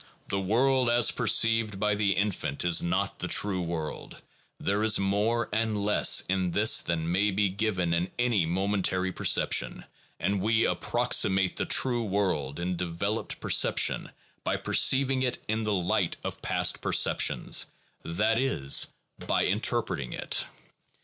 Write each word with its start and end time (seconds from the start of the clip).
The 0.29 0.39
world 0.41 0.89
as 0.89 1.11
perceived 1.11 1.79
by 1.79 1.93
the 1.93 2.13
infant 2.13 2.65
is 2.65 2.81
not 2.81 3.19
the 3.19 3.27
true 3.27 3.61
world; 3.61 4.19
there 4.59 4.81
is 4.81 4.97
both 4.97 5.05
more 5.05 5.49
and 5.53 5.77
less 5.77 6.23
in 6.27 6.49
this 6.49 6.81
than 6.81 7.11
may 7.11 7.29
be 7.29 7.49
given 7.49 7.93
in 7.93 8.09
any 8.17 8.47
momentary 8.47 9.11
perception, 9.11 9.85
and 10.19 10.41
we 10.41 10.65
approximate 10.65 11.55
the 11.57 11.67
true 11.67 12.01
world 12.03 12.59
in 12.59 12.75
developed 12.75 13.39
perception, 13.39 14.09
by 14.43 14.57
perceiv 14.57 15.11
ing 15.11 15.21
it 15.21 15.37
in 15.47 15.65
the 15.65 15.71
light 15.73 16.17
of 16.23 16.41
past 16.41 16.81
perceptions, 16.81 17.67
that 18.03 18.39
is, 18.39 18.87
by 19.19 19.43
interpreting 19.45 20.13
it. 20.13 20.47